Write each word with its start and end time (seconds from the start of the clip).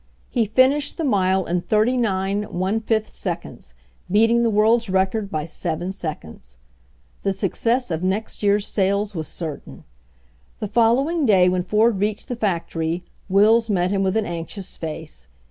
He 0.31 0.47
finished 0.47 0.97
the 0.97 1.03
mile 1.03 1.45
in 1.45 1.61
39 1.61 2.45
1 2.45 2.79
5 2.81 3.07
seconds, 3.07 3.75
beating 4.09 4.41
the 4.41 4.49
world's 4.49 4.89
record 4.89 5.29
by 5.29 5.45
seven 5.45 5.91
sec 5.91 6.23
onds. 6.25 6.57
The 7.21 7.33
success 7.33 7.91
of 7.91 8.03
next 8.03 8.41
year's 8.41 8.65
sales 8.65 9.13
was 9.13 9.27
certain. 9.27 9.83
The 10.59 10.67
following 10.67 11.27
day 11.27 11.49
when 11.49 11.61
Ford 11.61 11.99
reached 11.99 12.29
the 12.29 12.35
fac 12.35 12.67
tory, 12.67 13.03
Wills 13.29 13.69
met 13.69 13.91
him 13.91 14.01
with 14.01 14.17
an 14.17 14.25
anxious 14.25 14.75
face. 14.75 15.27